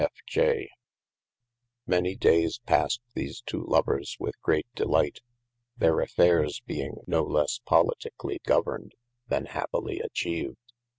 F. 0.03 0.09
J. 0.27 0.67
MAny 1.85 2.15
dayes 2.15 2.57
passed 2.65 3.01
these 3.13 3.43
two 3.45 3.63
lovers 3.63 4.17
with 4.19 4.41
great 4.41 4.65
delight, 4.73 5.19
their 5.77 5.97
afrayres 6.01 6.59
being 6.65 7.01
no 7.05 7.21
lesse 7.23 7.61
politiquely 7.67 8.41
governed, 8.43 8.93
then 9.27 9.45
happilye 9.45 10.01
atchived. 10.03 10.55